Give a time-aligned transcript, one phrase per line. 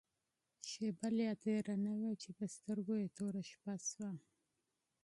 [0.69, 4.09] شېبه لا تېره نه وه چې په سترګو يې توره شپه شوه.